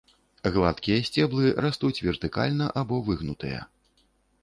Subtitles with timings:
[0.55, 3.65] Гладкія сцеблы растуць вертыкальна або выгнутыя.